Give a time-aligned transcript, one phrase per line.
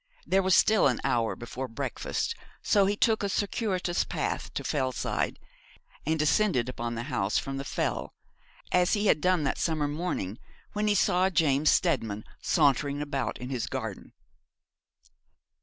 [0.25, 5.37] There was still an hour before breakfast, so he took a circuitous path to Fellside,
[6.07, 8.15] and descended upon the house from the Fell,
[8.71, 10.39] as he had done that summer morning
[10.73, 14.13] when he saw James Steadman sauntering about in his garden.